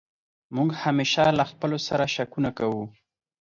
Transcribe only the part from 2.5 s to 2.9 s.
کوو.